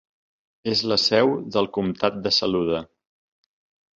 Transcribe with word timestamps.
És 0.71 0.79
la 0.91 0.97
seu 1.01 1.33
del 1.57 1.69
comtat 1.77 2.17
de 2.23 2.33
Saluda. 2.39 2.83